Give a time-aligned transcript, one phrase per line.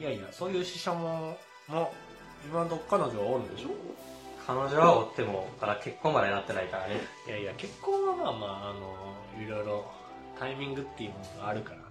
[0.00, 1.36] いやいや、そういう死者も、
[1.68, 1.92] も、
[2.48, 3.68] 今のとこ彼女はおるんでしょ？
[4.46, 7.02] 彼女はおっても、まだ結婚までなってないからね。
[7.26, 9.84] いやいや、結婚はまあまあ、あの、いろいろ
[10.38, 11.84] タイミングっていうものがあるからね。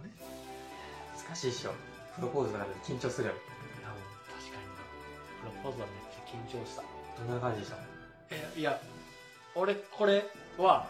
[1.24, 1.72] 難しいっしょ。
[2.16, 3.36] プロポーズとかで緊張するよ。
[3.36, 3.38] い
[3.84, 4.00] や、もう
[4.42, 5.54] 確かにな。
[5.54, 6.82] プロポーズはめっちゃ緊張した。
[6.82, 7.78] どんな感じでした？
[8.32, 8.82] え、いや、
[9.54, 10.26] 俺、これ
[10.58, 10.88] は、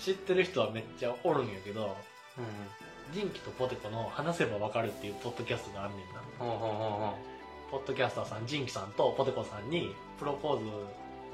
[0.00, 1.94] 知ってる人はめっちゃおるんやけど、
[2.38, 2.44] うん。
[3.12, 6.22] ジンキとポテコの話せばわかるっていうポッドキャストがあんねんな。
[6.38, 7.18] ほうほうほうほ
[7.70, 10.64] ポッドキャスターさん、ジンキさんとポテコさんにプロポーズ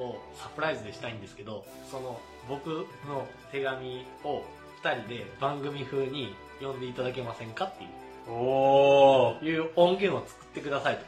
[0.03, 4.43] をサプライズでしたいんですけど、その僕の手紙を
[4.83, 8.33] 二人で番組風に読んでいただけませんかっていうう。
[8.33, 9.45] おー。
[9.45, 11.05] いう音源を作ってくださいと。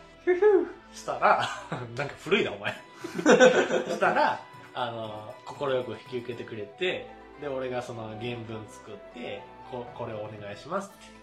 [0.95, 1.49] したら、
[1.97, 2.73] なんか古いなお前。
[3.89, 4.41] したら、
[4.75, 7.09] あの、快く引き受けてくれて、
[7.41, 11.17] で、俺がその原文作って、ここれをお願いしますって。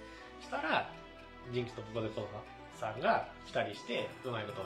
[0.44, 0.90] したら、
[1.52, 2.28] ジンキとポコデコ
[2.80, 4.62] さんが二人して、うまいこと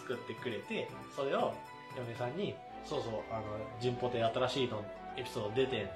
[0.00, 1.54] 作ってくれて、それを
[1.96, 3.44] 嫁さんに、そうそう、あの、
[3.80, 4.84] ジンポテ新しいの
[5.16, 5.90] エピソード出てんって、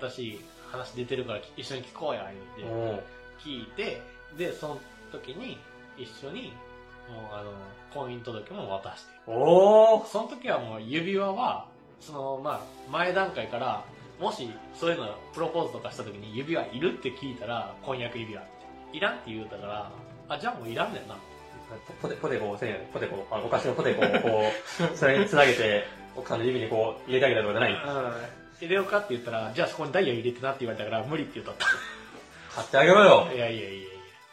[0.00, 3.04] 新しい話出てるから一緒に聞こうや、言って。
[3.38, 4.02] 聞いて、
[4.36, 4.80] で、その
[5.12, 5.58] 時に
[5.96, 6.52] 一緒に、
[7.08, 7.52] もうあの、
[7.92, 9.12] 婚姻届も渡して。
[9.26, 10.06] おー。
[10.06, 11.66] その時はもう指輪は、
[12.00, 13.84] その、まあ、前段階から、
[14.20, 18.96] もし、そういうの、プロポーズとかした時に指輪いるって聞いたら、婚約指輪って。
[18.96, 19.90] いらんって言うたから、
[20.28, 21.16] あ、じゃあもういらんねんな。
[22.00, 24.42] ポテポテコをせんやねポテコ、あのお菓子のポテコをこ
[24.92, 25.84] う、 それにつなげて、
[26.16, 28.12] 奥さんの指にこう入れてあげたとかじゃないうん。
[28.60, 31.54] 入れようかって言ったら、じゃあそこにダイヤ入れてなって言われたから、無理って言ったっ
[32.54, 33.34] 買ってあげろよた。
[33.34, 33.88] いやいやいやいや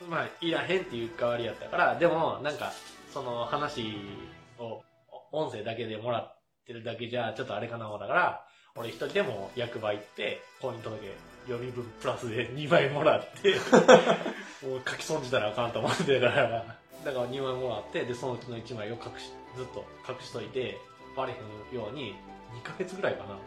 [0.10, 2.72] まあ、いらへんっていう代わりやったから、でも、なんか、
[3.14, 3.95] その話
[4.58, 4.84] を、
[5.32, 11.05] お音声だけでもらってるだけじゃ、ちょっとあれかな思ったから、俺一人でも役場行って、婚姻届
[11.47, 13.55] 予備分プラスで 2倍もらって、
[14.66, 16.66] もう書き損じたらあかんと思ってたから、
[17.03, 20.77] だから2枚もらって、で、そのうちの1枚を隠し、ずっと隠しといて、
[21.15, 22.15] バレへんように、
[22.54, 23.37] 2ヶ月ぐらいかな、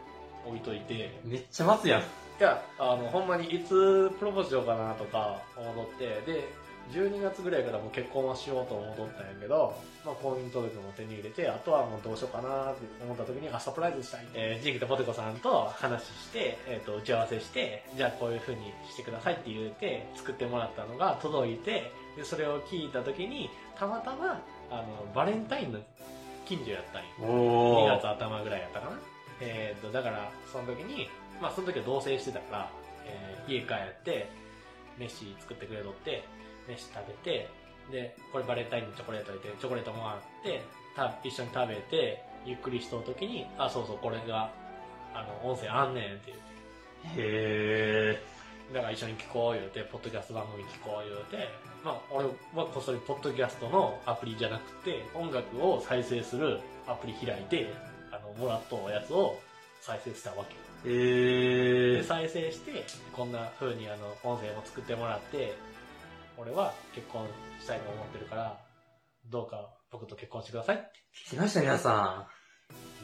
[0.47, 2.01] 置いといて、めっちゃ待つやん。
[2.01, 2.05] い
[2.41, 6.49] や、あの、ほんまにいつプロポーズしようかなとか思って、で、
[6.93, 9.75] 12月ぐらいからもう結婚はしようと思っとったんやけど、
[10.05, 14.27] まあ婚姻届も手に入れて、あとはもうどうしようかなって思った時に、あ、サプライズしたい。
[14.35, 24.41] えー、ジンキとポテコさんと話して、えっ、と、打ち合わせして、じゃあこういう風にしてくださいって言って、作ってもらったのが届いて、で、それを聞いた時に、たまたま、
[24.71, 24.85] あの、
[25.15, 25.81] バレンタインの
[26.47, 27.09] 近所やったんよ。
[27.21, 27.97] 2おー。
[27.97, 28.99] 月頭ぐらいやったかな。
[29.41, 31.09] えー、と、だから、その時に、
[31.41, 32.71] まあ、その時は同棲してたから、
[33.07, 34.29] えー家帰って、
[34.99, 36.25] 飯作ってくれとって、
[36.69, 37.49] 飯食べて、
[37.91, 40.63] で、これバレンタインのチョコレート入れて、チョコレートもらって、
[40.97, 44.51] た一緒に食べて、ゆっくりしとう時に、あ、そうそう、これが、
[45.15, 48.21] あの、音声あんねんって言って、へ
[48.73, 51.49] だから一緒に聞こう言うて、ポッドキャスト番組聞こう言うて、
[51.85, 57.69] まあ、俺はこっそりポッドキャストのアプリじゃなくて、音楽を再生するアプリ開いて、
[58.11, 59.39] あの、もらっとうやつを
[59.81, 60.89] 再生したわけ。
[60.89, 61.93] ー。
[61.93, 62.05] へで、ー。
[62.05, 65.55] 再生して、こんな風にあの、音声も作ってもらって、
[66.37, 67.27] 俺は結婚
[67.61, 68.59] したいと思ってるから、
[69.31, 70.87] どうか僕と結婚してくださいって。
[71.27, 72.27] 聞きました皆さ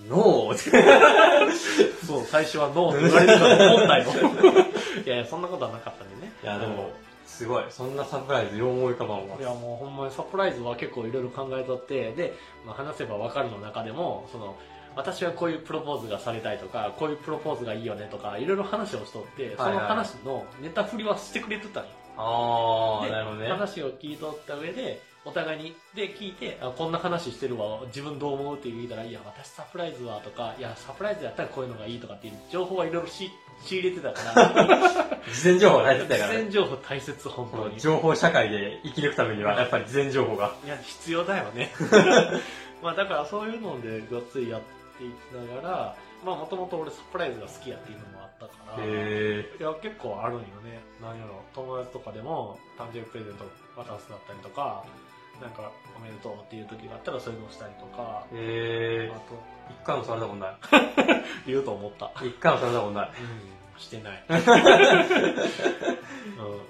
[0.07, 0.09] ん。
[0.09, 2.07] ノーって。
[2.07, 4.05] そう、最初はノーって言われると思ったよ。
[5.07, 6.33] いやいや、そんなことはなかったんでね。
[6.43, 6.91] いや、でも、
[7.27, 7.65] すごい。
[7.71, 9.43] そんなサプライズ、よう思い浮かばんわい。
[9.43, 12.35] やもうほんまにサプライズは結構いろいろ考えとって、で、
[12.67, 14.57] まあ、話せばわかるの中でも、その、
[14.97, 21.91] 私はこういうプロポーズがされたいとか、こういうプロポーズがいいよねとか、いろいろ話をしとって、その話のネタ振りはしてくれてたんよ。
[22.21, 23.49] あー、でなるほどね。
[23.49, 33.31] 話を聞いとった上で、お互いに、で、聞いて、あ、こんな話してるわ、自分どう思うって言ったら、いや、私サプライズはとか、いや、サプライズやったらこういうのがいいとかっていう情報はいろいろし
[33.63, 36.43] 仕入れてたから、 事前情報が大切だ事からね。
[36.43, 37.81] 前情報大切、本当に。
[37.81, 40.55] 情報社会で生き抜くためには、やっぱり事前情報が。
[40.65, 41.71] いや、必要だよね。
[42.83, 44.61] まあだからそういうのでがっつりやっ
[44.97, 50.81] ていきながら、まあもともと俺サプライズが好きやっていうのもあったから、いへや結構あるんよね。
[51.01, 53.45] なんやろ、友達とかでも誕生日プレゼント
[53.77, 54.85] 渡すだったりとか、
[55.41, 58.37] なんかおめでとうっていう時があったらそういうのをしたりとか、ー。
[58.37, 59.19] へあー。
[59.21, 59.35] と、
[59.71, 60.57] 一回もされたことない。
[61.49, 62.13] 言うと思った。
[62.23, 63.09] 一回もされたことない。
[63.09, 63.13] う
[63.77, 64.25] ん、してない。
[64.29, 64.33] う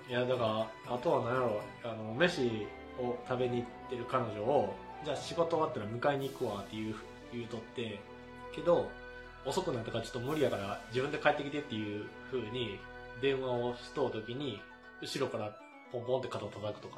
[0.08, 0.42] ん、いや、だか
[0.88, 2.66] ら、あとは何やろ、あの、飯
[2.98, 4.74] を食べに行ってる彼女を、
[5.04, 6.94] じゃあ仕事終わったら迎えに行くわっていう、
[7.32, 8.00] 言うとって、
[8.52, 8.88] けど、
[9.46, 12.78] 遅くなったからちょっと無理やから自分で帰ってきてっていう風に
[13.22, 14.60] 電話をしとうときに、
[15.02, 15.56] 後ろから
[15.92, 16.96] ポンポンって肩叩くとか。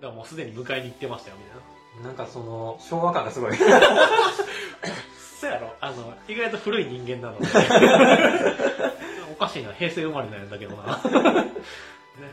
[0.00, 2.08] だからもうすでに迎えに行ってましたよ、みたいな。
[2.08, 3.56] なんかその、昭和感がすごい。
[5.40, 7.46] そうやろあの、意外と古い人間なので。
[9.32, 10.94] おかしいな、平成生まれなんだけどな。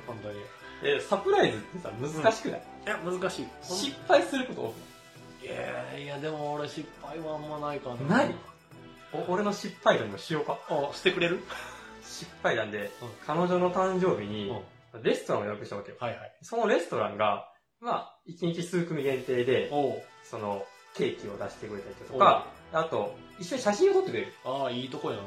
[0.06, 0.39] 本当に。
[0.39, 0.41] い
[0.83, 1.91] え、サプライズってさ、
[2.24, 3.47] 難しくない、や、難しい。
[3.63, 5.50] 失敗すること多くい？
[5.50, 8.18] やいや、でも俺失敗はあんまないかな。
[8.18, 8.36] ない？
[9.13, 10.59] お俺の失敗談もしようか。
[10.69, 11.39] あ、してくれる？
[12.03, 14.50] 失敗談で、うん彼女の誕生日に
[14.94, 15.97] うん、レストランを予約したわけよ。
[16.00, 16.38] はいはい。
[16.41, 17.47] そのレストランが、
[17.81, 20.65] まあ、1日数組限定で、おうその、
[20.95, 24.33] ケーキを出してくれたりとか、あと、一緒に写真を撮ってくれる。
[24.44, 25.23] ああ、いいとこやな。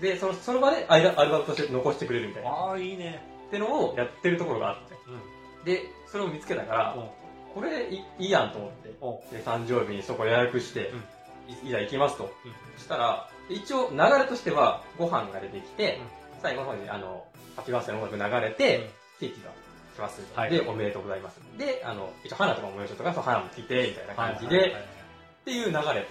[0.00, 2.50] で、その、その場でアイラアルバムとして残してくれるみたいな。
[2.50, 3.24] ああ、いいね。
[3.48, 4.94] ってのをやってるところがあって。
[5.60, 5.64] うん。
[5.64, 7.08] で、それを見つけたから、うん
[7.54, 8.94] これいいいやんと思って。
[9.00, 10.84] おうで、誕生日にそこ予約して、い
[11.64, 12.24] いざ行きますと。
[12.24, 16.00] うんそしたら、一応流れとしては、ご飯が出てきて、
[16.42, 17.24] 最後の方に、あの、
[17.56, 19.50] ハッピーバースデーの音楽流れて、ケーキが
[19.94, 21.40] 来ます、はいで、おめでとうございます。
[21.56, 24.74] で、あの、一応花とかもよしとか、その花も来て、みたいな感じで、
[25.42, 26.04] っていう流れやったんで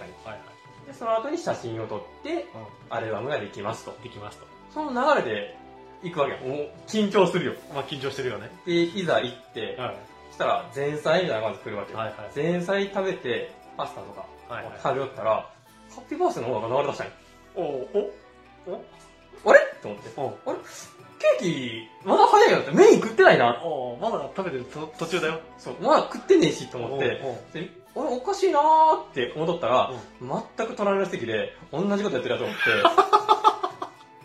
[0.92, 4.04] その後に写真を撮って、はアルバムができますとい。。
[4.04, 4.46] できますと。
[4.72, 5.56] その流れで
[6.02, 6.38] 行くわけよ。
[6.40, 7.54] もう、緊張するよ。
[7.74, 8.50] まあ緊張してるよね。
[8.66, 9.96] で、いざ行って、はい。
[10.28, 12.40] そしたら、前菜みたいなのがまず来るわけ。
[12.40, 14.26] 前菜食べて、パスタとか。
[14.82, 15.48] 食べよったら、ハ
[15.98, 17.12] ッピーバースデーの方が流れ出したんよ。
[17.56, 18.80] おお？
[19.46, 19.60] あれ？
[19.82, 20.10] と思って。
[20.16, 20.58] おおあれ？
[21.38, 23.62] ケーキ、まだ早いよって、メイン食ってないな。
[23.64, 25.40] おまだ食べてると途中だよ。
[25.58, 27.20] そう、まだ食ってねえしと思って、
[27.96, 29.92] あれおかしいなーって思ったら
[30.56, 32.56] 全く隣の席で同じことやってるやと思っ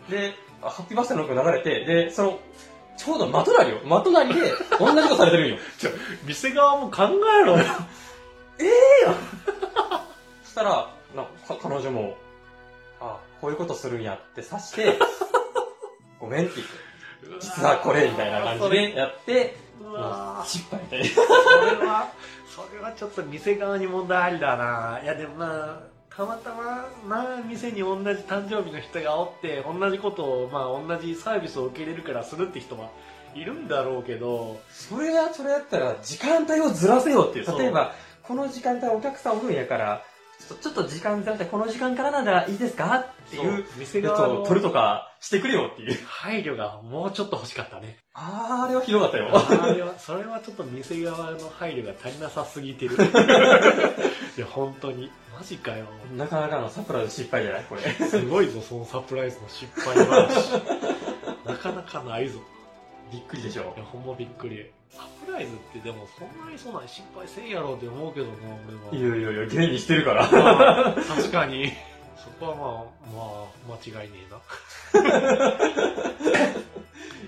[0.08, 2.38] て、 で、あハッピーバースデーの曲流れて、で、その、
[2.96, 3.78] ちょうど真隣よ。
[3.84, 4.40] 真隣で
[4.78, 5.56] 同じことされてるんよ。
[6.26, 7.04] 店側も考
[7.42, 7.64] えろよ。
[10.44, 12.16] そしたら、なか彼女も、
[13.00, 14.98] あ、こういうことするんやって察して、
[16.20, 19.56] ごめんって言って、実はこれみたいな感じでやって、
[20.44, 21.06] 失敗みたいな。
[21.06, 21.20] そ
[21.80, 22.08] れは、
[22.48, 25.00] それはちょっと店側に問題ありだな。
[25.02, 26.50] いやでもまあ、たまた
[27.08, 32.90] まな、店に同じ誕生日の人がおって、同じことを、まあ同じサービスを受け入れるからするって人は
[33.34, 37.58] いるんだろうけど、それは、それやったら、時間帯をずらせよっていう。
[37.58, 40.02] 例えば、この時間帯お客さんおるんやから、
[40.48, 42.96] ちょっと、ちょっと時間ずらして、この時間からなんじゃいいですか？
[42.96, 45.98] っていう店やを取るとかしてくれよっていう。
[46.06, 47.98] 配慮がもうちょっと欲しかったね。
[48.14, 49.28] あー、あれはひどかったよ。
[49.32, 52.96] あれは、それはちょっと店側の配慮が足りなさすぎてる。
[54.36, 55.10] いや、本当に。
[55.38, 55.86] マジかよ。
[56.16, 57.64] なかなかのサプライズ失敗じゃない？
[57.64, 57.82] これ。
[58.06, 60.60] すごいぞ、そのサプライズの失敗話。
[61.44, 62.38] なかなかないぞ。
[63.12, 63.78] びっくりでしょい。
[63.80, 64.70] や、ほんまびっくり。
[64.90, 68.36] サプライズってでもそんなにそんなに失敗せんやろうって思うけどな、い
[68.92, 69.14] 俺は。
[69.14, 70.28] やいやいや、現にしてるから。
[70.30, 71.72] まあ確かに。
[72.16, 72.66] そこはまあ、
[73.16, 74.36] まあ、間違いねえな。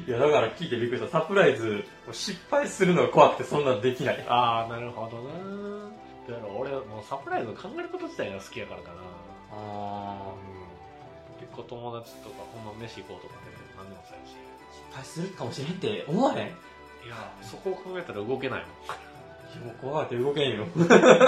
[0.06, 1.10] いや、だから聞いてびっくりした。
[1.20, 4.24] サプライズ、失敗するのが怖くてそんなできない。
[4.28, 5.30] ああ、なるほどな。
[6.28, 8.94] だから俺、もうサプライズを考えること自体が好きやからかな。
[9.52, 10.16] あ
[11.38, 11.40] うん。
[11.46, 13.40] 結構友達とか、ほんま飯行こうとかね、
[13.76, 14.34] 何でもそうやし。
[14.72, 16.50] 失敗するかもしれんって思わへん？
[17.04, 19.02] いや、そこを考えたら動けないもん。
[19.66, 20.66] もう怖がって動けんよ。
[20.74, 21.22] そうなんよね。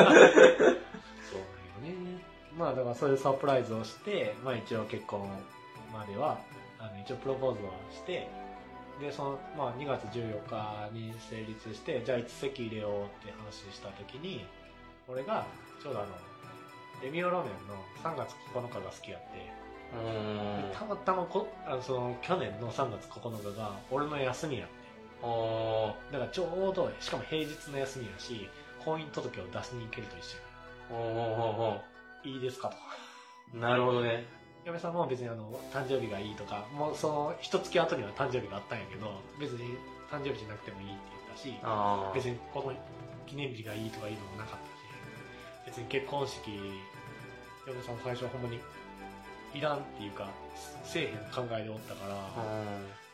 [2.57, 5.29] まあだからそういうサプライズをして、まあ一応結婚
[5.93, 6.39] までは、
[6.79, 8.29] あの一応プロポーズはして、
[9.01, 14.47] で、その、まあ2月14日に成立して、じゃあいつ席入れようって話した時に、
[15.09, 15.45] 俺が
[15.83, 16.09] ちょうどあの、
[17.03, 19.65] レミオロメンの3月9日が好きやって。
[20.77, 24.84] たまたまこあのその去年の3月9日が俺の休みやって。
[25.25, 28.49] あだからちょうど、しかも平日の休みやし、
[28.85, 31.81] 婚姻届を出しに行けると一緒ーお
[32.25, 32.77] いいですかと。
[33.57, 34.27] ーなるほどね。
[34.65, 39.77] 嫁さんも別にあの、誕生日がいいとか、もうその、一月後には誕生日があったんやけど、別に
[40.11, 42.73] 誕生日じゃなくてもいいって言ったし、あ別にこの
[43.27, 44.85] 記念日がいいとかいうのもなかったし、
[45.67, 46.51] 別に結婚式、
[47.67, 48.61] 嫁さん最初ほんまに、
[49.55, 50.29] いらんっていうか、
[50.85, 52.17] せえへん考えでおったから、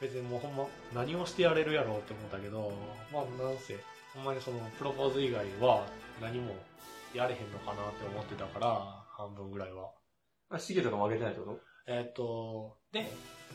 [0.00, 2.72] 別にもうほんま何をしてやれるやろうって思ったけど、
[3.12, 3.78] まあなんせ、
[4.14, 5.86] ほんまにそのプロポーズ以外は
[6.20, 6.54] 何も
[7.14, 9.90] やれへんのかなって思ってたから、半分ぐらいは。
[10.50, 10.58] あ。
[10.58, 11.60] シゲとかもあげてないってこと？
[11.86, 13.10] えっ、と、で、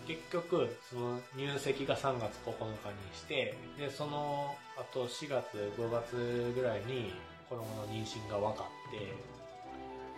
[0.07, 7.13] 結局、その入籍が3月9日にして、で、その後4月、5月ぐらいに
[7.49, 9.13] 子供の妊娠が分かって、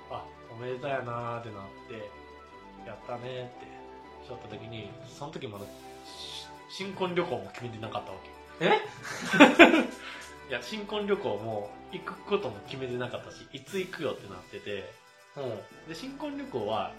[0.10, 2.10] あ、おめでたやなーってなって、
[2.86, 3.66] やったねーって、
[4.28, 8.18] しょった時に、その時まだし新婚旅行も決めてなかったわ
[8.60, 8.66] け。
[8.66, 8.82] え？
[10.50, 14.92] いや、新婚旅行も行くことも決めてなかったし、いつ行くよってなってて、
[15.36, 15.90] うん。
[15.90, 16.94] で、新婚旅行は、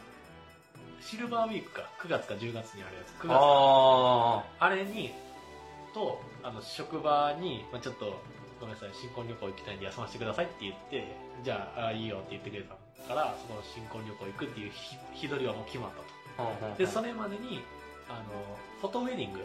[1.00, 5.12] シルバーウィークか、9月か10月にあるやつ、9月ああれに、
[5.94, 8.20] と、あの、職場に、まあ、ちょっと、
[8.60, 11.04] ごめんなさい、新婚旅行行きたいんで休ませてくださいって言って、
[11.42, 12.74] じゃあ、あいいよって言ってくれた
[13.06, 15.90] から、その新婚旅行行くっていう日日取りはもう決まっ
[16.36, 16.50] たと。
[16.72, 16.74] あ。
[16.76, 17.62] で、それまでに、
[18.08, 19.40] あの、フォトウェディング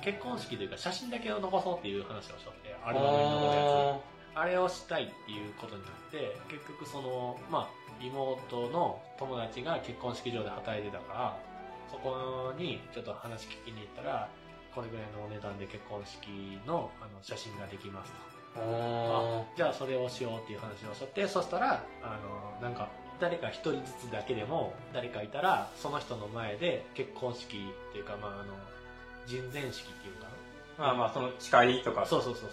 [0.00, 4.10] 結婚式というか写真だけを残そうっていう話をしとって、アルバムに残るやつ。
[4.32, 7.68] あれをしたいっていうことになって、結局その、まあ、
[8.00, 11.38] 妹の友達が結婚式場で働いてたから、
[11.90, 14.28] そこにちょっと話聞きに行ったら、
[14.74, 16.28] これぐらいのお値段で結婚式
[16.66, 18.39] のあの写真ができますと。
[18.56, 22.18] おじゃあそれをしようっていう話をしとって、そしたら、あ
[22.60, 22.88] の、なんか、
[23.20, 27.58] 誰か一人ずつだけでも、誰かいたら、その人の前で結婚式
[27.90, 28.54] っていうか、まあ、あの、
[29.26, 30.28] 人前式っていうか
[30.78, 30.84] な。
[30.86, 32.06] まあまあ、その誓いとか。
[32.06, 32.50] そうそうそうそう。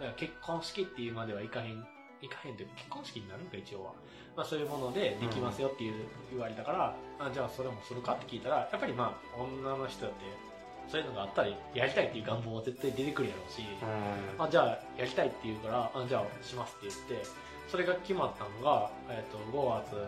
[0.00, 1.84] だから結婚式っていうまではいかへん、
[2.22, 3.92] いかへんというか、結婚式になるんか一応は。
[4.36, 10.49] まあそういうものでできますよっていう言われたから、あじゃあそれもするかって聞いたら、やっぱりまあ女の人だって、
[10.90, 14.44] そういうのがあったらやりたいっていう願望は絶対出てくるやろうし、うん。
[14.44, 17.26] あじゃあやりたいって言うから、あじゃあしますって言って、
[17.70, 20.00] それが決まったのが、えっ、と、5月の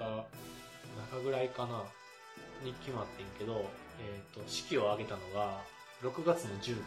[0.00, 0.26] 中、
[1.12, 1.82] 中ぐらいかな、
[2.64, 3.64] に決まってんけど、
[4.00, 5.60] えっ、と、式を挙げたのが、
[6.02, 6.82] 6月の15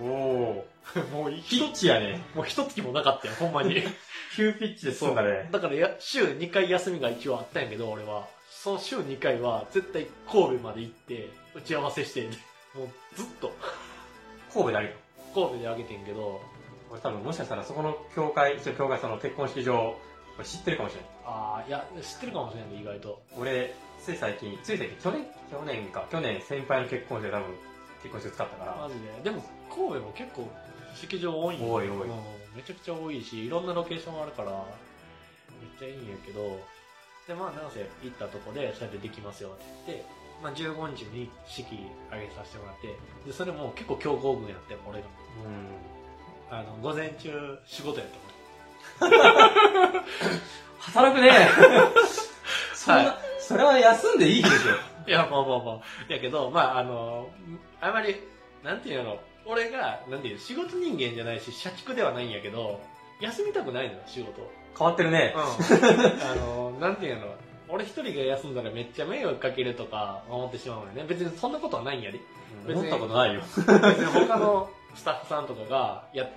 [0.00, 0.98] おお日。
[1.10, 2.22] もうピ一ッチやね。
[2.36, 3.82] もう一月もなかったよ、ほんまに。
[4.36, 5.48] 急ピッチで済んだね。
[5.50, 8.28] だからや、週2回休みが一応あったんやけど、俺は。
[8.50, 12.28] その週2回は、絶対神戸まで行って、打ち合わせして、
[12.74, 13.52] もうずっと。
[14.52, 14.88] 神戸何
[15.34, 16.40] 神戸であげてんけど、
[16.90, 19.96] 俺多分もしかしたらそこの教会、一応教会その結婚式場、
[20.36, 21.10] 俺知ってるかもしれない。
[21.26, 23.22] ああ、いや、知ってるかもしれないね、意外と。
[23.36, 27.54] 俺、つい最近、つい最近、去年去年か、去年先輩の結婚式で多分、
[28.02, 29.30] 結婚式使ったから、マジで。
[29.30, 30.48] でも、神戸も結構、
[30.94, 31.72] 式場多いんよ。
[31.72, 32.08] 多い多い。
[32.08, 36.58] うんめちゃくちゃ多いし、いろんなロケーションあるから、めっちゃいいんやけど、
[37.28, 40.04] で、まあ、なんせ行ったとこで、それでできますよって言って、
[40.42, 41.66] まあ、15日に式
[42.08, 45.06] 挙げさせてもらって、で、それも結構強豪軍やって、俺が。
[46.50, 46.58] うん。
[46.58, 48.08] あの、午前中仕事やっ
[49.00, 49.18] たもん。
[50.78, 51.30] 働くね
[52.74, 54.88] そんな、それは休んでいいでしょ。
[55.08, 56.12] いや、まあまあまあ。
[56.12, 57.28] やけど、まああの、
[57.80, 58.16] あまり、
[58.62, 62.80] なんていうの、俺が、なんていうの仕事人間じゃないし、社畜ではないんやけど、
[63.20, 64.50] 休みたくないのよ、仕事。
[64.78, 65.34] 変わってるね。
[65.34, 65.42] うん。
[66.22, 67.34] あの、なんていうの、
[67.68, 71.04] 俺一人が休んだらめっちゃ迷惑かけるとか思ってしまうのよね。
[71.08, 72.20] 別にそんなことはないんやで。
[72.66, 73.42] 別に思ったことないよ。
[73.56, 76.28] 別に他のスタッフさんとかがや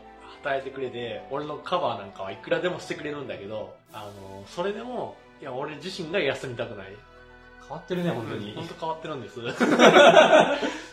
[0.43, 6.88] 働いてくれて俺のカバーなんかはいくらでもしてくれるんだけどあのそれでもいや俺自身が休みたくない
[7.61, 8.53] 変わってるね、本当に。
[8.53, 9.39] 本当変わってるんです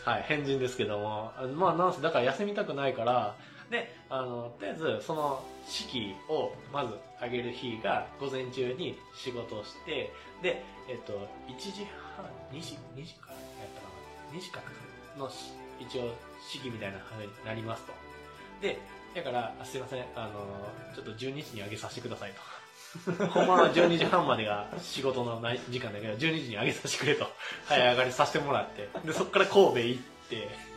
[0.07, 3.35] はい変人ですけどもあまあなんせだから休みたくないから
[3.71, 11.13] であのとりあえずその式をまずあげる日が午前中に仕事をしてでえっと
[11.49, 13.89] 1時半2時2時からやったか
[14.33, 14.71] な？2時からか
[15.19, 16.13] のし一応
[16.51, 17.93] 式みたいな風になりますと。
[18.63, 18.79] で
[19.15, 20.33] だからあすいませんあの
[20.95, 22.41] ちょっと12時にあげさせてくださいと。
[23.29, 27.27] ほんまは12時半までが仕事のない時間だけど12時にあげさせてくれと。
[27.67, 28.89] 早上がりさせてもらって。
[29.05, 30.18] でそこから神戸行って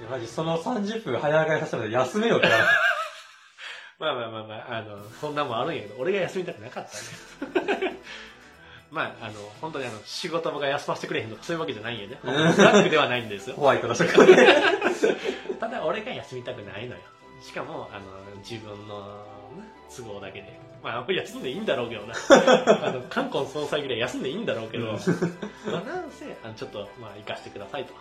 [0.10, 2.55] マジ、その30分早上がりさせたので休めよってな。
[4.00, 7.98] まあまあまあまあ、あの、そんなもんあるんやけど、俺が休みたくなかったね。
[8.89, 12.17] まあ、あの、本当にあの、仕事場が休ませてくれへんとかそういうわけじゃないんやで。
[12.24, 13.55] ブラックではないんですよ。
[13.55, 14.36] ホワイトの職で。
[15.60, 17.01] ただ、俺が休みたくないのよ。
[17.41, 18.05] しかも、あの、
[18.41, 19.63] 自分のね
[19.96, 20.60] 都合だけで。
[20.84, 22.15] まあ、休んでいいんだろうけどな。
[22.86, 27.93] あの、冠婚葬祭ぐらい休んでいいんだろうけど、まあ、なんせ、あのちょっと、まあ、行かしてくださいと。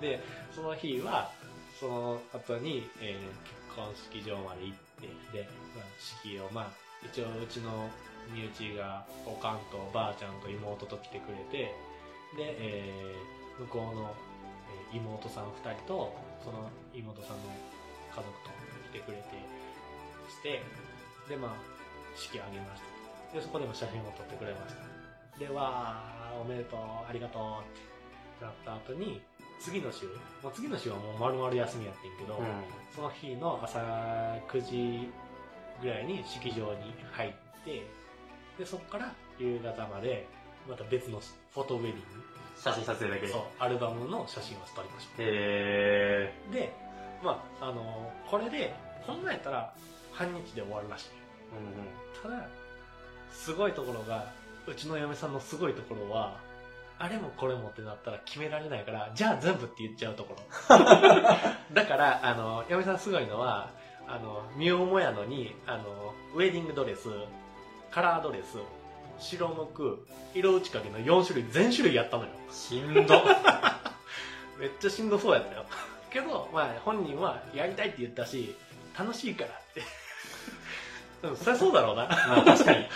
[0.00, 0.20] で、
[0.54, 1.30] その日は、
[1.78, 6.70] その後に、えー結婚式場まで行って、で、まあ、式を、まあ、
[7.02, 7.90] 一応うちの
[8.30, 11.74] 身内が、おかんとばあちゃんと妹と来てくれて、
[12.38, 14.14] で、えー向こうの、
[14.92, 17.50] 妹さん二人と、その妹さんの
[18.10, 18.50] 家族と
[18.94, 19.24] 来てくれて、
[20.30, 20.62] して、
[21.28, 21.50] で、まあ、
[22.16, 22.82] 式あげまし
[23.32, 23.38] た。
[23.38, 25.38] で、そこでも写真を撮ってくれました。
[25.38, 29.20] で、わー、おめでとう、ありがとうってなった後に、
[29.60, 30.06] 次の週、
[30.42, 32.40] もう次の週はもう丸々休みやってんけど、
[32.94, 33.78] その日の朝
[34.48, 35.08] 9時
[35.82, 37.32] ぐらいに式場に入っ
[37.64, 37.86] て、
[38.58, 40.26] で、そこから夕方まで、
[40.68, 41.20] また別の
[41.52, 41.94] フォトウェディン
[42.56, 46.54] 写真撮影だけそう。、アルバムの写真を撮りましへた。
[46.54, 46.72] で、
[47.22, 48.74] まあ、あのこれで、
[49.06, 49.74] こんなんやったら
[50.12, 51.06] 半日で終わるらしい。
[51.06, 52.28] ー。
[52.28, 52.48] うんただ、
[53.32, 54.32] すごいところが、
[54.66, 56.38] うちの嫁さんのすごいところは、
[56.98, 60.78] あれもこれもってなったら決められないから、じゃあ全部って言っちゃうところ。
[61.72, 63.70] だから、あの、嫁さんすごいのは、
[64.06, 67.08] あの、身重やのに、あの、ウェディングドレス、
[67.90, 68.58] カラードレス、
[69.18, 72.30] 白むく、色打ち掛けの4種類、全種類やったのよ。
[72.50, 73.22] しんど。
[74.58, 75.64] めっちゃしんどそうやったよ。
[76.10, 78.54] けど、まあ、本人はやりたいって言ったし、
[78.96, 79.82] 楽しいからって。
[81.26, 82.06] うん、そりゃそうだろうな。
[82.06, 82.86] まあ確かに。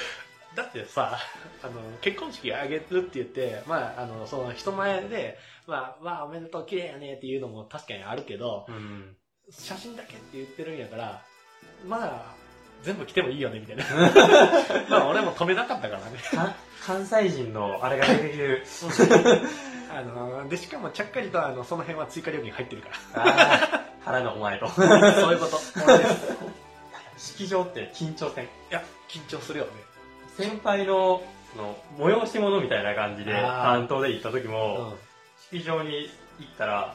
[0.58, 1.16] だってさ、
[1.62, 5.38] あの、結婚式あげるって言って、まあ、あの、その人前で、
[5.68, 9.14] まあ、わあ、おめでとう、綺麗やねっていうのも確かにあるけど、うん。
[9.50, 11.22] 写真だけって言ってるんやから、
[11.86, 12.34] まあ、
[12.82, 13.84] 全部来てもいいよね、みたいな。
[14.90, 16.18] まあ、俺も止めなかったからね。
[16.34, 18.64] か関西人のあれが出てきる。
[19.94, 24.64] あの、で、しかもちゃっかりと、あの、その辺は追加料金入ってるかああ、腹のお前と。
[24.66, 24.72] ら。
[25.14, 25.60] そういうこと。
[25.86, 26.04] 俺で
[27.16, 28.44] す式場って緊張せん？
[28.44, 29.70] いや、緊張するよね。
[30.38, 34.94] 先輩の、その、催し物みたいな感じで、担当で行った時うも、ん。
[35.50, 36.94] 式場に行ったら、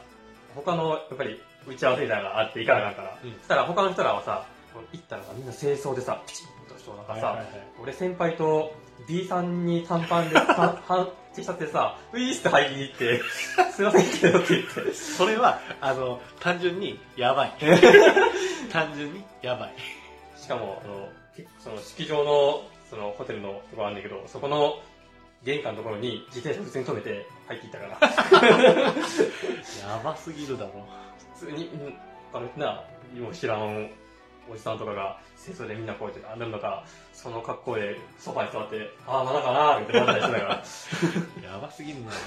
[0.55, 4.45] 他の、やっぱり、打ち合わせみたいなのがあって行かなかったから、うんそしたら他の人らはさ、
[4.91, 7.47] 行ったらさみんな清掃でさ、ピチッとしてなんかさ、はいはいはい
[7.81, 8.73] 俺先輩と
[9.07, 10.35] D さんに短パンで、
[11.35, 13.21] T シャツでさ、ウィースって入りに行って、
[13.71, 17.53] すいませんけどって言って、それは、あの、単純に、やばい。
[18.71, 19.73] 単純に、やばい。
[20.37, 24.75] しかも、あの、けその式場の、そのホテルのとこあるんだけど、そこの
[25.43, 27.97] 玄関のところに自転車普通に止めて入っていったから、
[29.89, 30.85] やばすぎるだろ。
[31.33, 31.95] 普通に、うん、
[32.31, 32.83] あれな、
[33.19, 33.89] もう知らん
[34.47, 42.19] おじさんとかが、清掃でみんなこうやって並んでるのか、その格好でソファに座って、ああ、まだかなーってなったりしてたから、やばすぎんなよ。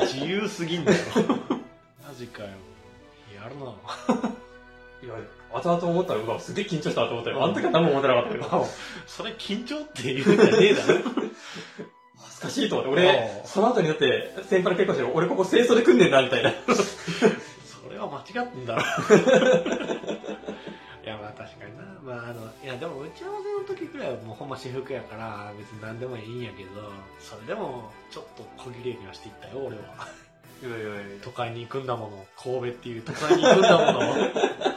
[0.00, 0.98] 自由すぎんだよ。
[2.08, 2.48] マジかよ。
[3.36, 4.33] やるな。
[5.04, 5.14] いや、
[5.52, 7.44] 後々思ったら、うわ、すげえ緊張したと思ったよ。
[7.44, 8.66] あの時は何も思ってなかったけど、
[9.06, 10.94] それ緊張って言うんじゃねえだろ。
[12.16, 16.52] 恥ずかしいと思って、俺その後にだって、先輩の結婚式で、俺ここ清掃で組んでんだ、みたいな。
[16.64, 18.80] それは間違ってんだろ。
[21.04, 21.84] いや、まあ確かにな。
[22.02, 26.70] まああの、いやでも打ち合わせの時くらいはもうほんま私服やから、別に何でもいいんやけど、
[27.20, 30.08] それでもちょっと小切れにはしていったよ、俺は。
[30.62, 32.26] いやいやいや都会に行くんだもの。
[32.36, 34.73] 神戸っていう都会に行くんだもの。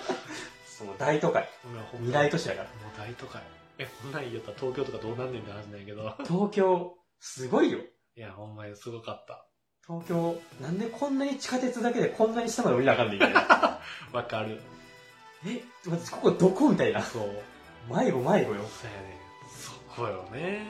[0.77, 1.49] その大都会、
[1.93, 2.65] 未来都市だから。
[2.65, 3.41] もう大都会。
[3.79, 6.13] え、こんなん言ったら東京とかどうなんねんって話なんやけど。
[6.29, 7.79] 東京、すごいよ。
[7.79, 9.43] いや、ほんまにすごかった。
[9.87, 13.19] 東京、なんでこんなに地下鉄だけでこんなに下まで降りなあかんねん。
[14.13, 14.61] わかる。
[15.47, 17.01] え、待ってここどこみたいな。
[17.01, 17.43] そう。
[17.89, 18.63] 迷子迷子よ。
[18.67, 19.19] そうやね。
[19.49, 20.63] そこよね。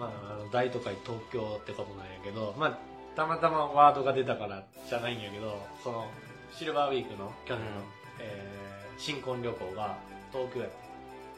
[0.00, 2.78] まあ、大都会東京ってことなんやけど、まあ、
[3.14, 6.08] たまたまワードが出たからじゃないんやけど、その、
[6.50, 7.84] シルバーウィークの去年の、うん
[8.18, 8.71] えー
[9.02, 9.96] 新婚旅行が
[10.30, 10.76] 東京やった。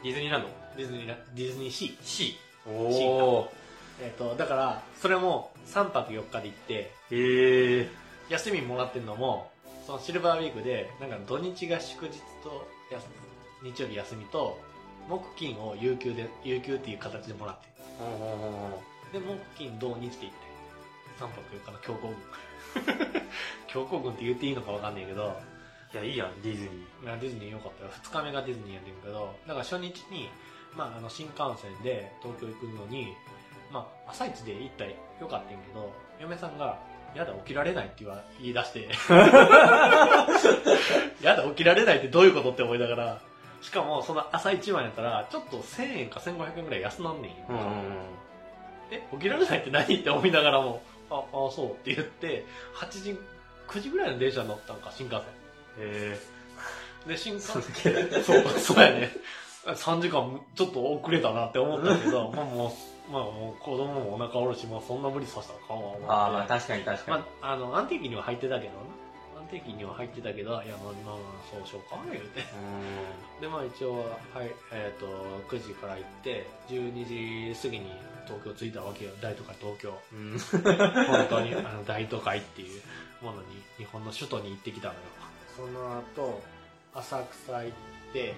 [0.02, 0.48] ディズニーランド？
[0.76, 2.04] ディズニーラ、ディズニーシー。
[2.04, 2.36] ?C。
[2.68, 4.04] ーおー。
[4.04, 7.88] えっ、と、だから、それも3泊4日で行って、へえ。
[8.28, 9.50] 休みもらってんのも、
[9.86, 13.06] そのシルバーウィークで、なんか土日が祝日と、やす
[13.62, 14.60] 日曜日休みと、
[15.08, 17.56] 木金を有給で、有給っていう形でもらっ
[19.12, 19.18] て。
[19.18, 20.28] で、木金土日で行って。
[21.18, 23.22] 3泊4日の強行軍。
[23.68, 25.34] 強行軍って言っていいのかわかんないけど、
[25.94, 27.04] いや、いいやん、ディズニー。
[27.04, 27.90] いやディズニー良かったよ。
[28.02, 30.28] 2日目がディズニーやねんけど、だから初日に、
[30.76, 33.14] まあ、あの、新幹線で東京行くのに、
[33.70, 34.96] まあ、朝一で行ったらよ
[35.28, 36.80] かったんやけど、嫁さんが、
[37.14, 38.04] やだ、起きられないって
[38.40, 38.88] 言い出して、
[41.22, 43.20] やだ、起きられないってどういうことって思いながら、
[43.62, 47.64] しかも、その朝一番やったら、ちょっと1000円か1500円ぐらい安なんねんうんうん。
[48.90, 53.16] え、起きられないって何って思いながらも、あ、あ、そうって言って、8時、
[53.68, 55.43] 9時ぐらいの電車に乗ったんか、新幹線。
[55.78, 56.18] へ
[57.06, 57.36] で、新え。
[57.36, 59.10] 幹それだけそう、そうやね。
[59.66, 62.68] 3時間ちょっと遅れたなって思ったけど、 まあも
[63.08, 66.06] う、まあもう子供もお腹おるし、もうそんな無理させたらあかんわ思って。
[66.08, 67.18] ああ、まあ確かに確かに。
[67.18, 68.78] まあ、あの、安定期には入ってたけどな。
[69.40, 71.16] 安定期には入ってたけど、いや、まあまあまあ、
[71.50, 72.40] そうしようか、言うて。
[72.40, 74.04] うで、まあ一応、は
[74.42, 75.06] い、えっ、と、
[75.48, 77.92] 9時から行って、12時過ぎに
[78.26, 79.12] 東京着いたわけよ。
[79.20, 79.94] 大都会東京。
[80.12, 80.38] うん。
[81.06, 82.82] 本当に、あの、大都会っていう
[83.22, 85.00] ものに、日本の首都に行ってきたのよ。
[85.56, 86.42] その後、
[86.94, 87.72] 浅草行っ
[88.12, 88.28] て、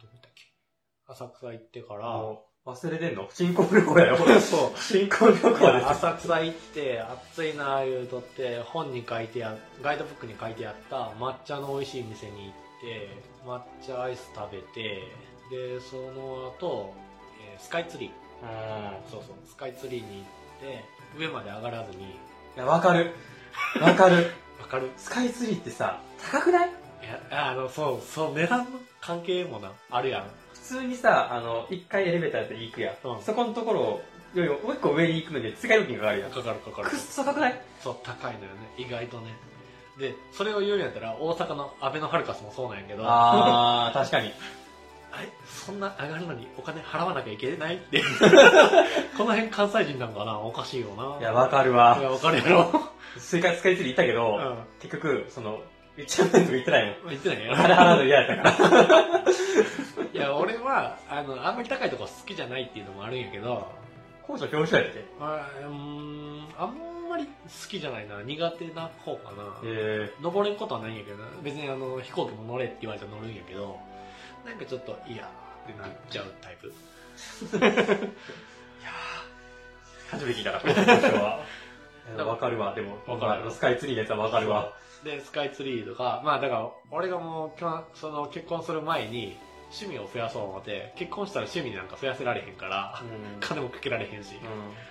[0.00, 0.52] どこ行っけ？
[1.08, 2.22] 浅草行ってから、
[2.64, 3.28] 忘れてんの？
[3.32, 4.16] 新婚旅行やよ。
[4.40, 4.78] そう。
[4.78, 5.90] 新婚旅行ですよ。
[5.90, 13.08] 浅草行って、暑いな言うとって、本に書いてあ、ガイドブックに書いてあった抹茶の美味しい店に行って、
[13.44, 15.02] 抹茶アイス食べて、
[15.50, 16.94] で、その後、
[17.52, 18.10] えースカイツリー。
[18.42, 18.44] う
[19.08, 19.10] ん。
[19.10, 20.24] そうそう、スカイツリーに行っ
[20.60, 20.84] て、
[21.18, 22.14] 上まで上がらずに、い
[22.56, 23.12] や、わかる。
[23.80, 24.30] わかる。
[24.60, 26.68] わかるスカイツリーってさ、高くない？
[26.68, 26.70] い
[27.32, 28.66] や、あの、そう、そう、値段の
[29.00, 30.22] 関係もな、あるやん。
[30.54, 32.94] 普通にさ、あの、一回エレベーターで行くやん。
[33.08, 34.00] うんそこのところ
[34.34, 36.30] よりもう一個上に行くので追加料金がかかるやん。
[36.30, 36.98] かかるかかるくっ。
[36.98, 37.60] そ高くない？
[37.82, 38.48] そう、高いのよね。
[38.78, 39.34] 意外とね。
[39.98, 44.32] で、それを言うんやったら、大阪のアベノハルカスもそうなんやけど、あー、確かに。
[45.12, 45.28] あれ？
[45.46, 47.76] そんな上がるのにお金払わなきゃいけない？
[47.76, 48.00] って。
[49.18, 50.38] この辺関西人なんかな？
[50.38, 51.18] おかしいよな。
[51.20, 51.98] いや、わかるいわ。
[52.00, 52.70] や、わかるやろ。
[53.18, 54.58] スイカスカイツリー行ったけど、うん。
[54.80, 55.60] 結局、その、
[55.96, 57.08] 一番面とか行ってないもん。
[57.10, 57.56] 言ってないやろ。
[57.56, 59.24] 金払うの嫌やったから。
[60.12, 63.70] いや、俺は、あの、あんまり高いとこ好きじゃないっていうのもあるんやけど、
[64.22, 65.04] 高所恐怖症やって。
[65.20, 67.30] あうーん、あんまり好
[67.68, 68.22] きじゃないな。
[68.22, 69.60] 苦手な方かな。
[69.64, 73.78] え登れんことはないんやけど、別にあの、飛行機も乗れって言われたら乗るんやけど、
[74.46, 76.72] なんかちょっと、いやーってなっちゃうタイプ。
[77.58, 78.10] ー、
[80.10, 81.40] 初めて聞いたから、高所恐怖症は。
[82.14, 82.98] いやわかるわ、でも。
[83.06, 84.72] わかるスカイツリーのやつはわかるわ。
[85.04, 87.50] で、スカイツリーとか、まあだから、俺がもう、
[87.94, 89.36] その結婚する前に、
[89.72, 93.40] 趣味を増やそう思って、結婚したら趣味なんか増やせられへんから、うん。
[93.40, 94.34] 金もかけられへんし。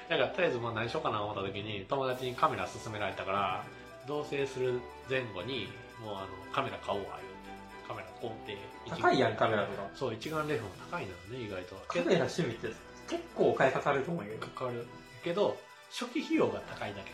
[0.10, 3.64] だから、とりあえずもう何しようかな思った時に、友達にカメラ勧められたから、
[4.08, 5.70] 同棲する前後に、
[6.04, 7.88] もうあの、カメラ買おうわ、言うて。
[7.88, 8.58] カメラ買うて。
[9.02, 9.88] 高いやん、カメラとか。
[9.96, 11.76] そう、一眼レフも高いのよね、意外と。
[11.88, 12.68] カメラ趣味って
[13.08, 14.38] 結構お金かかると思うよ。
[14.40, 14.88] かかる。
[15.24, 15.58] けど、
[15.92, 17.12] 初期費用が高いだけ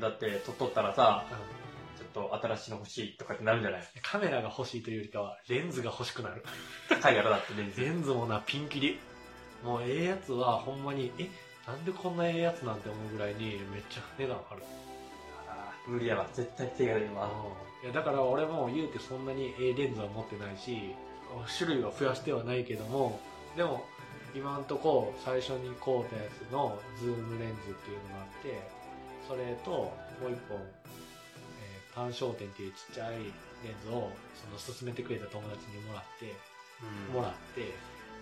[0.00, 1.24] だって、撮っとったらさ、か。
[1.30, 1.67] ちょ
[2.08, 6.44] っと新しいの欲しいとかってなるんじゃないカメラが欲しいというよりかは、レンズが欲しくなる。
[6.88, 7.80] 高いやろだってレンズ。
[7.80, 8.98] レンズもな、ピンキリ。
[9.62, 11.28] もうええやつは、ほんまに、え、
[11.66, 14.62] なんでこんなええやつなんて思うぐらいに、めっちゃ値段張る。
[15.48, 16.26] あー無理やわ。
[16.32, 17.30] 絶対手が出るわ。
[17.82, 20.94] いやだから俺も言うてそんなにええレンズは持ってないし
[21.58, 23.20] 種類は増やしてはないけども
[23.56, 23.84] でも
[24.34, 28.60] 今んとこ最初に買うたやつのズームレンズっていうのがあって
[29.28, 29.92] それとも
[30.28, 30.58] う一本、
[32.06, 36.32] えー単焦点っていうちっちゃいレンズをその勧めてくれた友達にもらって
[37.10, 37.74] うんもらって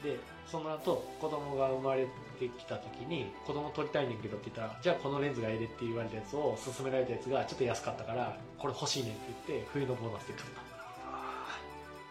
[0.02, 2.06] でその後子供が生まれ
[2.38, 10.60] てきた時に子供撮りたいねんけどって言ったらじゃあこのレンズがええでって言われたやつを勧められたやつがちょっと安かったからこれ欲しいねんって言って冬のボーナスで買った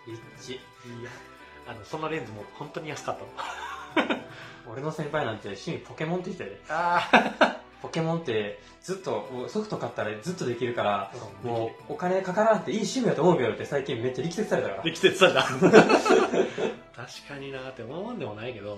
[0.08, 0.54] 一致。
[0.54, 1.10] いや
[1.68, 3.18] あのそのレンズも本当に安かっ
[3.96, 4.22] たの
[4.72, 6.62] 俺の先輩なんて趣味ポケモンって言ってたで。
[6.70, 14.84] あポケモンってずっとソフト買ったらずっとできるから、あもうお金かからんっていい趣味だと思うけどって最近めっちゃ力説されたから。
[14.84, 15.44] できてたんだ。
[16.96, 18.78] 確かになって思わんでもないけど。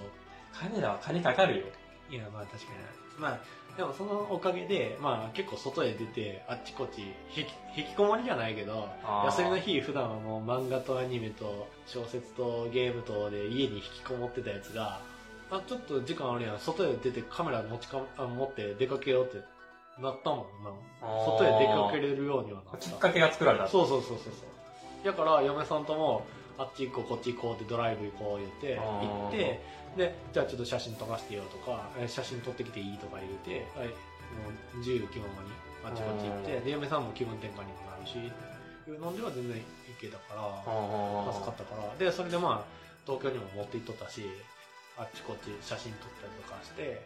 [0.53, 1.65] カメラは金かかるよ。
[2.09, 3.39] いやまあ確かにまあ
[3.77, 7.01] でもそのおかげでまあ結構外へ出てあっちこっち
[7.35, 8.89] 引きこもりじゃないけど
[9.25, 15.01] 休みの日普段はもう漫画とアニメと小説とゲームとで家に引きこもってたやつが
[15.49, 16.59] あちょっと時間あるやん。
[16.59, 19.43] 外へ出てカメラ持ちかあ持って出かけようって
[20.01, 20.71] なったもんな
[21.25, 22.77] 外へ出かけれるようにはなった。
[22.77, 23.67] きっかけが作られた。
[23.67, 25.05] そうそうそうそうそう。
[25.05, 26.25] だから嫁さんとも
[26.57, 29.61] あっち行こうこっち行こうってドライブ行こう言って行って
[29.95, 33.93] でじゃあちょっと写真撮らせてよとかえ写真撮ってきていいとか言うて、はい、も
[34.73, 35.49] う自由気ままに
[35.85, 36.65] あっちこっち行ってうん。
[36.65, 39.61] で嫁さんも気分転換にもなるしいうのでは全然い
[40.01, 41.95] けたからあ助かったから。
[41.95, 44.25] でそれでまあ東京にも持って行っとったし
[44.97, 47.05] あっちこっち写真撮ったりとかして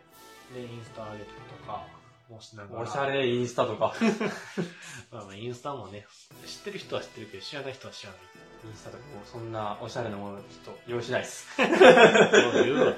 [0.54, 1.86] でインスタ上げたりとか
[2.30, 2.82] もしながら。
[2.84, 3.93] おしゃれインスタとか。
[5.12, 6.06] まあまあインスタもね
[6.45, 8.19] 知ってる人は知ってるけど知らない人は知らない。
[8.63, 11.47] インスタとかそんなおしゃれなものちょっと用意しないです。
[11.56, 12.93] そう言うわ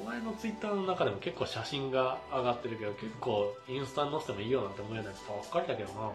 [0.00, 6.10] お前のツイッターの中でも結構写真が上がってるけど結構インスタに載せてもいいよなんて思うようなやつばっかりだけどな。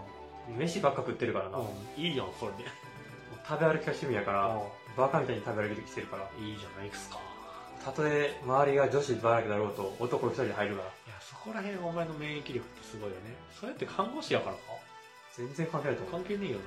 [0.57, 1.57] 飯ばっか食ってるからな。
[1.57, 1.67] もう
[1.99, 2.65] うんいいやんそれで。
[3.47, 4.61] 食べ歩きが趣味やから、
[4.97, 6.23] バカみたいに食べ歩きしてるから。
[6.39, 7.19] いいじゃないですか
[7.83, 10.87] たとえ周りが女子ばらけだろうと男一人で入るから。
[10.87, 14.61] いやそこら辺お前の免疫力ってすごいよねそれって看護師やからか？
[15.37, 16.63] 全然関係ないと思関係ねえよな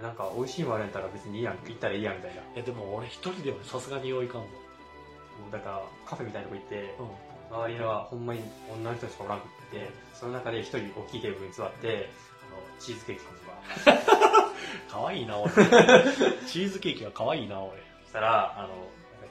[0.00, 0.02] う。
[0.02, 2.42] なんか美味しいもんあるんやったら別にいいやん、行ったらいいやんみたいな。
[2.42, 7.08] いやでも俺一人ではさすがに用意かんぞもうだからカフェみたいなとこ行って、うん
[7.50, 8.40] 周りのはほんまに
[8.72, 12.08] 女の人しかおらんくって、その中で一人大きいテーブルに座って、
[12.48, 14.43] あの、チーズケーキ食うと
[14.88, 14.94] か。
[14.94, 15.52] かわいいな俺
[16.46, 18.68] チーズケーキはかわいいな俺そしたら、あの、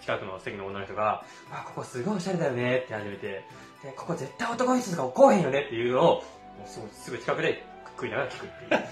[0.01, 3.45] 近くの席の女の人が、あ、ここすごいおしゃれだよねって始めて、
[3.83, 8.83] で、ここ絶対男の人とか来おへんよねっていうのを、もうすぐすぐ近くで食いながら聞くっていう。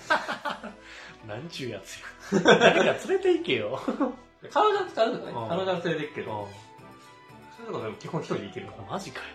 [1.27, 1.99] なんちゅうやつ
[2.33, 2.57] や。
[2.59, 3.79] 誰か連れて行けよ。
[4.41, 5.49] で 彼女は使うとかね、うん。
[5.49, 6.49] 彼女は連れて行くけうど、
[7.57, 8.65] そういうのがでも基本一人で行ける。
[8.67, 8.83] から。
[8.83, 9.25] んマジかよ。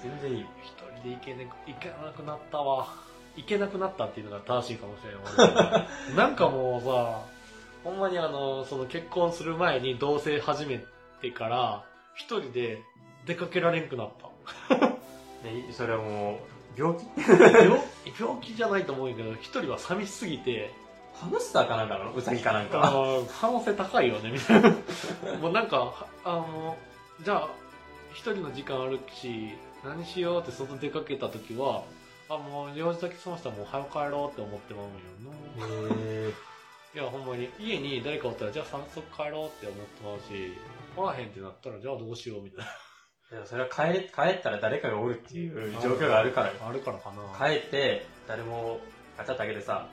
[0.00, 0.40] 全然いい。
[0.40, 0.46] よ。
[0.62, 2.88] 一人で行け,、ね、行けなくなったわ
[3.36, 6.16] 行けなくなったっていうのが正しいかもしれない俺。
[6.16, 7.20] なんかもうさ
[7.84, 10.82] ほんまにあのその結婚する前に同棲始め
[11.20, 12.82] てから一人で
[13.26, 14.10] 出かけられんくなっ
[14.68, 14.76] た。
[15.44, 16.40] で、それはも
[16.76, 17.04] う、病気？
[17.28, 17.80] 病
[18.18, 20.72] 病気じゃないと思うんやけど一人は寂しすぎて。
[21.14, 22.12] ハムスターかなんかの？
[22.12, 22.78] ウサギかなんあか。
[22.92, 24.70] ー可能性高いよねみたいな。
[25.40, 26.76] もうなんかはあの
[27.22, 27.48] じゃあ
[28.12, 29.50] 一人の時間あるし
[29.84, 31.84] 何しようって外出かけた時は
[32.28, 36.00] あもう用事だけ済ましたらもう早く帰ろうって思ってまうんよな。
[36.02, 36.32] へ
[36.94, 40.54] いやほんまに家に誰かおったらじゃあ早速帰ろうって思ってまうし
[40.96, 42.66] おらへんってなったらじゃあどうしようみたい
[43.30, 47.48] でもそれは帰帰ったら誰かがおるっていう状況があるからあるからかな。
[47.48, 48.78] 帰って、誰も
[49.18, 49.88] ガチャって開けてさ、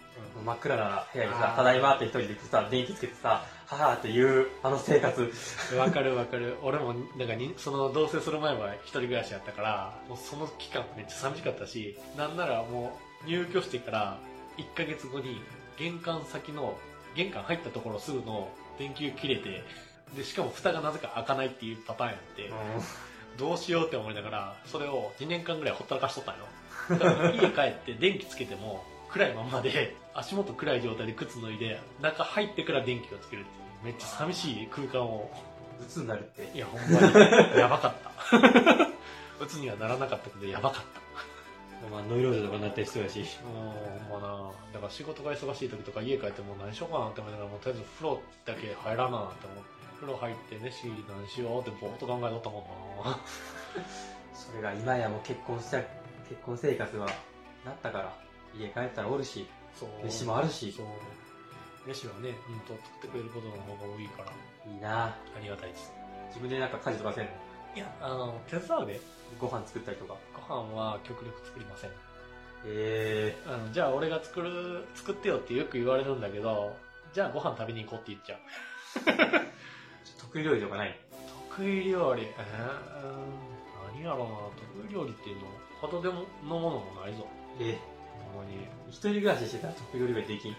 [0.45, 5.21] 真っ暗な部屋にさただいまって一人で来てさ、電気つけてさ、ははーっていう、あの生活。
[5.21, 6.57] んわかるわかる。
[6.61, 14.17] 俺も、なんかに、その、同棲する前は一人暮らしやったから、もうその期間めっちゃ寂しかったし、なんならもう、入居してから、
[14.57, 15.41] 1ヶ月後に、
[15.77, 16.77] 玄関先の、
[17.15, 19.63] 玄関入ったところすぐの電球切れて、
[20.15, 22.51] で、しかも蓋がなぜか開かないっていうパターンやって、
[23.37, 26.45] どうしようって思いながら、それを2年間ぐらいほったらかしとったんよ。
[27.33, 35.29] 家帰って電気つけても、暗いまんまで、足元暗い状態で靴脱いで、中入ってから電気をつけるっていう、めっちゃ寂しい空間を、
[35.79, 36.51] うつになるって。
[36.55, 38.89] いや、ほんまに、やばかった。
[39.43, 41.03] 鬱にはならなかったけど、やばかった。
[41.89, 43.19] まあ、ノイローゼとかになってる人やし。
[43.43, 43.71] も
[44.09, 52.65] う、ほんまなだから仕事が忙しい時とか家帰ってもう何しようかなって思いながら、もうとりあえず風呂だけ入らなって思って、風呂入って飯何しようってぼーっと考えとったも
[53.03, 53.19] んな
[54.33, 57.07] それが今やもう結婚した、結婚生活は、
[57.65, 58.22] なったから、
[58.57, 59.47] 家帰ったらおるし。
[60.03, 60.85] 飯もあるしそう。
[61.85, 64.31] 飯はね、うんと作ってくれることの方が多いから、
[64.71, 65.91] いいなありがたいです。
[66.29, 67.31] 自分でなんか家事とかせんの？
[67.75, 69.01] いや、あの、手伝うで、
[69.39, 70.15] ご飯作ったりとか。
[70.47, 71.89] ご飯は極力作りません。
[72.65, 76.75] えあの、じゃあ俺が作る、作ってよってよく言われるんだけど、
[77.13, 78.39] じゃあご飯食べに行こうって言っちゃう。
[80.17, 80.97] ー、得意料理とかない？
[81.49, 84.35] 得意料理、えー、何やろうな、
[84.85, 85.41] 得意料理っていうの、
[85.81, 87.27] ほどでものものもないぞ。
[87.59, 87.77] え
[88.33, 88.57] ほんまに。
[88.57, 90.51] ー、一人暮らししてたら得意料理ができん。
[90.51, 90.55] え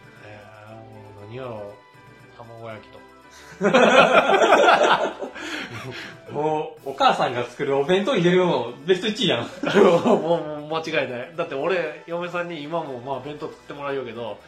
[0.68, 0.80] ー、も
[1.22, 1.74] う何やろう、
[2.36, 2.98] 卵焼きと。
[6.32, 9.48] もう、お母さんが作るお弁当に入れるのベスト1位やん。
[9.84, 9.96] も
[10.36, 11.32] う、もう間違いない。
[11.36, 14.38] だって俺、嫁さんに今もまあ弁当作ってもらうよけど、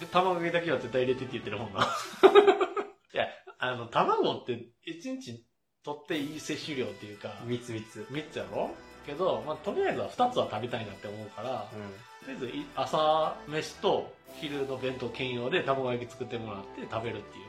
[0.00, 1.86] で卵焼きだけは絶対入れてって言ってるもんな。
[3.14, 5.44] いや、あの、卵って一日
[5.84, 8.04] 取っていい摂取量っていうか、みつみつ。
[8.10, 8.70] 3つやろ？
[9.06, 11.76] けど、まあとりあえずは2つは食べたいなって思うから、う
[12.24, 17.44] とりあえずい朝飯と昼の弁当兼用で卵焼き作ってもらって食べるっていう。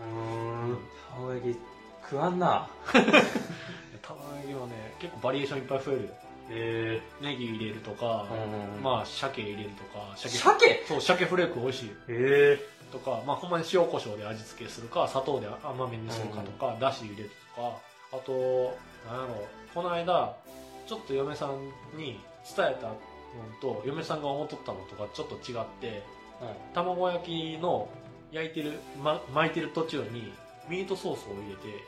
[0.00, 0.78] うーん。
[1.10, 1.58] 卵焼き
[2.02, 2.68] 食わんな。
[4.02, 6.08] 卵焼きはね、結構バリエーションいっぱい増えるよ。
[6.50, 8.80] えネギ入れるとか、ー。
[8.80, 10.84] まあ鮭入れるとか、鮭鮭？
[10.86, 11.94] そう、鮭フレーク美味しいよ。
[12.08, 12.58] え
[12.90, 17.78] とか、まあほんまに塩コショウで味付けするか、砂糖で甘めにするかとか、だし入れるとか、
[18.12, 18.32] あと、
[19.06, 20.34] なんやろ、この間、
[20.86, 22.20] ちょっと嫁さんに
[22.56, 22.88] 伝えた
[23.38, 26.74] のと、嫁さんが思っとったのとかちょっと違って、ー。
[26.74, 27.88] 卵焼きの
[28.30, 30.32] 焼いてる、ま、巻いてる途中に
[30.68, 31.84] ミートソースを入れて、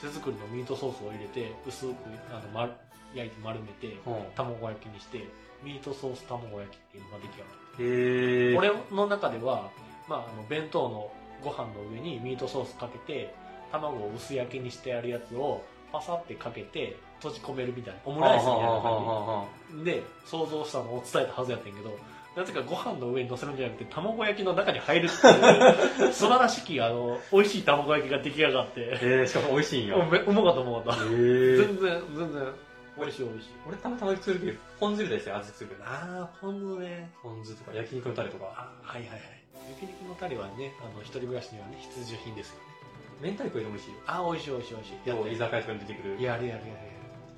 [0.00, 1.94] 手作りのミートソースを入れて、薄く
[2.30, 2.72] あの丸
[3.14, 4.14] 焼いて丸めて、うん。
[4.34, 5.28] 卵焼きにして、
[5.62, 7.84] ミートソース卵焼きっていうのが出来上がる。
[7.84, 8.58] へー。
[8.58, 9.70] 俺の中では、
[10.08, 11.12] まあ、あの弁当の
[11.42, 13.34] ご飯の上にミートソースかけて
[13.70, 19.46] 卵を薄焼きにしてあるやつをパサってかけて閉じ込めるみたいなオムライスみたいな感
[19.78, 21.96] じで想像したのを伝えたはずやったんやけど
[22.34, 29.96] なぜかご飯の上に乗せるんじゃなくて卵焼きの中に入るっていう 素晴らしきあの美味しい卵焼きが出来上がってえー、しかも美味しいんよ。
[29.98, 31.56] うまかったうまかったえー。
[31.58, 32.52] 全然全然
[32.98, 35.84] 美味しい美味しい俺たまたま作るけど、ポン酢ですよ、味するけど。
[35.84, 38.46] ああポン酢ねポン酢とか焼肉のタレとか。
[38.56, 39.20] あはいはいはい
[39.68, 42.71] 焼肉のタレはねあの一人暮らしにはね必需品ですよね
[43.20, 43.96] 明太子より美味しいよ。
[44.06, 46.22] あ美味しい美味しい美味しいや居酒屋とかに出てくる。
[46.22, 46.78] やるやるやるやる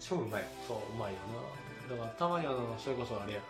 [0.01, 0.45] 超うまい。
[0.67, 1.19] そううまいよ
[1.89, 3.41] なだからたまにあのそれこそあれや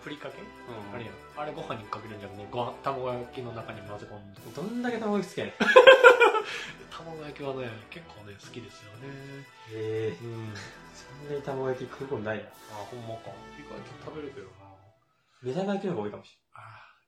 [0.00, 5.54] ふりかけ、うんあれやあれご飯にかけるんじゃなくてご飯卵焼きの中に混ぜ込んでどんだけ卵焼き好きやねん。
[6.90, 9.08] 卵焼きはね結構ね好きですよね
[9.72, 10.16] へえ。
[10.20, 10.54] うん
[10.92, 12.44] そんなに卵焼き食うことないな。
[12.44, 14.52] あほんまか意外と食べるけどな
[15.42, 16.60] 目玉焼きの方が多いかもしあ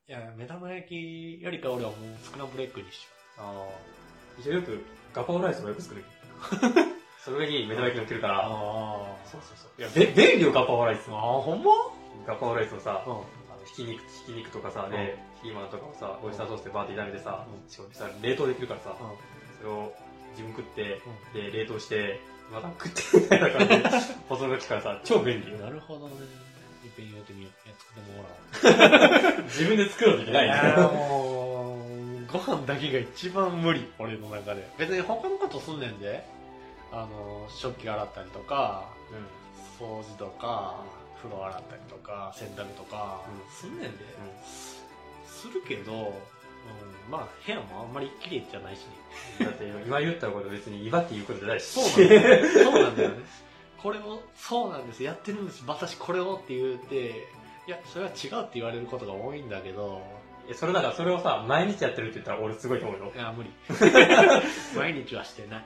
[0.09, 3.57] いや目玉焼きよりか俺はもうスクランブルエッグにしよれない。
[3.57, 4.12] ああ。
[4.39, 6.05] 一応よくガパオライスもよく作る。
[7.25, 8.39] それに目玉焼き乗っけるかうら。
[8.47, 8.49] あ
[9.27, 9.81] そうそうそう。
[9.81, 11.13] いや、べ、便利よ、ガパオライスあ。
[11.13, 11.71] ほんま？
[12.27, 13.25] ガパオライスをさ、うんあの
[13.65, 18.95] ひき肉、ひき肉とかさ、で、ピーマンとかをさ、オイスターソースでバーって炒めてさ、うんしかもさ、冷凍できるからさ、う
[19.61, 19.93] それを
[20.33, 22.21] 自分食って、んで、冷凍して、
[22.53, 25.59] また食ってみたいな感じで、保存が効くからさ、超便利よ。
[25.59, 26.15] なるほどね
[26.85, 30.57] いっぺん言うてみよう作ってもらおう 自分で作るのできないね。
[30.57, 31.42] やもう
[32.33, 34.69] ご飯だけが一番無理俺の中で。
[34.79, 36.25] 別に他のことすんねんで。
[36.93, 40.85] あの食器洗ったりとかう掃除とか
[41.17, 43.51] 風呂洗ったりとか洗濯とか、うん。
[43.51, 43.93] すんねんで、ん。
[45.27, 48.81] するけど、うん、まあ部屋もあんまり綺麗じゃないし
[49.39, 49.47] ね。
[49.47, 51.65] だって今言ったこと別に威張って言うことじゃないし。
[51.65, 53.17] そうなんだよ そうなんだよね。
[53.83, 55.03] これをそうなんです。
[55.03, 55.65] やってるんです。
[55.67, 57.27] 私これをって言って
[57.67, 60.03] いやそれは違うって言われることが多いんだけど
[60.47, 63.19] いやそれだからそれをさ、毎日やってるって言ったら俺すごいと思うよい。
[63.19, 63.51] や無理
[64.77, 65.65] 毎日はしてない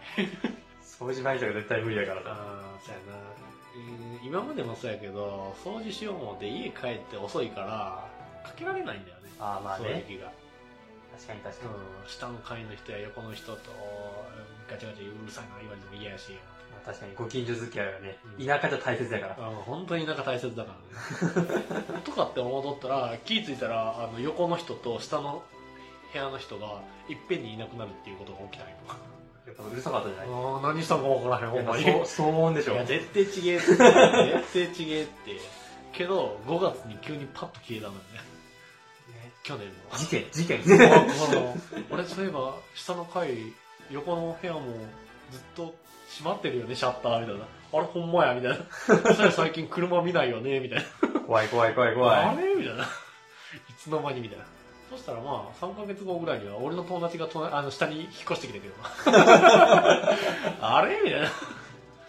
[0.83, 2.29] 掃除毎日が絶対無理だからさ。
[2.31, 3.19] ああ、そうやな。
[3.19, 8.09] いうん今までもそうやけど、掃除しよう思って家帰って遅いから、
[8.49, 9.31] かけられないんだよね。
[9.39, 9.89] ああ、まあね。
[9.89, 10.31] 掃除機が。
[11.17, 11.73] 確かに確かに。
[11.73, 13.59] うん、下の階の人や横の人と、
[14.71, 16.33] ガチャガチャうるさいな言われても嫌やし。
[16.71, 19.37] まあ確かにご近所付き合いはねう、ん田舎じゃ大切だから。
[19.41, 20.75] あ本当になんか大切だか
[21.25, 21.65] らね。
[22.05, 25.43] とかって思っとったら、気ぃついたら、あの、横の人と下の
[26.13, 28.77] 部屋の人がいっぺんにいなくなるっていうことが起きたんよ。
[29.47, 30.29] やっぱうるさかったじゃない？
[30.29, 31.85] ああ、何したんかわからへん、ほんまに。
[31.85, 32.75] そう、騒音でしょ。
[32.75, 33.67] いや、絶対ちげえって。
[33.67, 35.41] 絶対ちげえって。
[35.93, 38.21] けど、5月に急にパッと消えたのよね。
[39.47, 39.97] 去年の。
[39.97, 40.61] 事件、 事件。
[40.93, 41.57] あの
[41.91, 43.29] 俺そういえば下の階
[43.91, 44.61] 横の部屋も
[45.31, 45.73] ずっと
[46.19, 47.45] 閉まってるよねシャッターみたいな。
[47.73, 48.57] あれほんまやみたいな。
[49.15, 50.79] それ最近車見ないよねみたい
[51.15, 51.21] な。
[51.21, 52.25] 怖い怖い怖い怖い。
[52.25, 52.55] あれ？
[52.55, 52.85] みたいな。
[52.85, 52.87] い
[53.79, 54.45] つの間にみたいな。
[54.91, 58.75] そしたらまあ3ヶ月後ぐらいには俺の友達が隣あの下に引っ越してきたけど
[60.61, 61.01] あれ？
[61.05, 61.29] みたいな。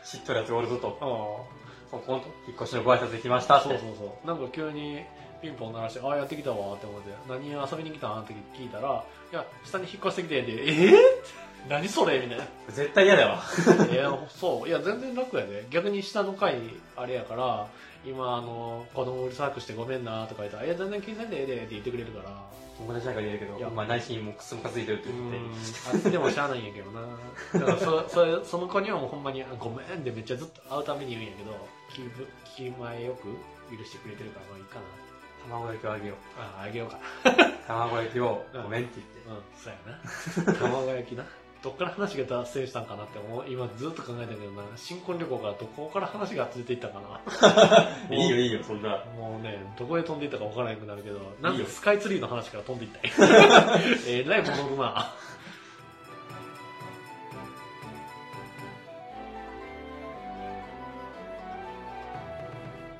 [0.03, 0.97] 知っとるやつがおるぞと。
[1.01, 1.57] あ
[1.91, 3.69] そう引っ越しのご挨拶できましたって。
[3.69, 4.27] そうそうそう。
[4.27, 5.03] なんか急に
[5.41, 8.21] ピンポン鳴らして、ああ、やってきたわって思って、何遊びに来たん？
[8.21, 10.91] って聞いたら、いや、下に引っ越してきて、で、え？
[10.91, 10.95] ー、
[11.69, 12.19] 何それ？
[12.19, 12.45] みたいな。
[12.69, 13.43] 絶対嫌だわ。
[13.91, 14.67] いや、そう。
[14.67, 15.65] いや、全然楽やで。
[15.69, 16.55] 逆に下の階、
[16.95, 17.67] あれやから、
[18.05, 22.57] 今、あの、子供うるさくしてごめんなとか言ったら、いや、全然気にせんでええでって言ってくれるから。
[22.77, 25.37] 友達なんか言えるけど、いやまあ内心もくすむかついてるってう言って。
[25.39, 27.01] ん、あってでもしゃあないんやけどな。
[27.01, 33.33] だからそ、それ、その子にはもうほんまに、あごめんでめっちゃずっと会うために言うんやけど、気分、気前よく
[33.75, 34.81] 許してくれてるから、まあいいかな。
[35.49, 36.17] 卵焼きをあげよう。
[36.39, 36.99] あ、あげようか。
[37.67, 39.17] 卵焼きをごめんって言って。
[39.27, 39.73] うん、そう
[40.45, 40.59] やな。
[40.59, 41.25] 卵焼きな。
[41.63, 47.01] どっから話が脱線したんかなって思う今ずっと考えたけどな、新婚旅行からどこから話が連れていったか
[48.09, 48.15] な。
[48.15, 49.03] いいよいいよ、そんな。
[49.17, 55.13] もうね、どこへ飛んでいったか分からなくなるけど、なんでスカイツリーの話から飛んでいったんや えらい戻るな。